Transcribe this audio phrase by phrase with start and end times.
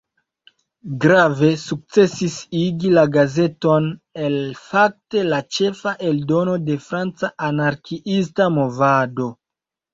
[1.03, 3.91] Grave sukcesis igi la gazeton
[4.29, 9.33] el fakte la "ĉefa" eldono de franca anarkiista movado.